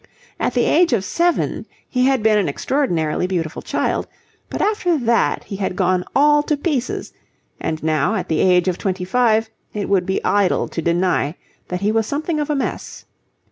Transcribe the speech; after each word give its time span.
At 0.39 0.55
the 0.55 0.65
age 0.65 0.93
of 0.93 1.05
seven 1.05 1.67
he 1.87 2.07
had 2.07 2.23
been 2.23 2.39
an 2.39 2.49
extraordinarily 2.49 3.27
beautiful 3.27 3.61
child, 3.61 4.07
but 4.49 4.59
after 4.59 4.97
that 4.97 5.43
he 5.43 5.57
had 5.57 5.75
gone 5.75 6.03
all 6.15 6.41
to 6.41 6.57
pieces; 6.57 7.13
and 7.59 7.83
now, 7.83 8.15
at 8.15 8.27
the 8.27 8.39
age 8.39 8.67
of 8.67 8.79
twenty 8.79 9.05
five, 9.05 9.51
it 9.75 9.87
would 9.89 10.07
be 10.07 10.25
idle 10.25 10.67
to 10.69 10.81
deny 10.81 11.35
that 11.67 11.81
he 11.81 11.91
was 11.91 12.07
something 12.07 12.39
of 12.39 12.49
a 12.49 12.55
mess. 12.55 13.05